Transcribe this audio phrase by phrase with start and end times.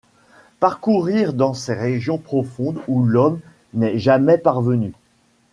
[0.59, 3.39] Parcourir dans ces régions profondes où l’homme
[3.75, 4.93] n’est jamais parvenu!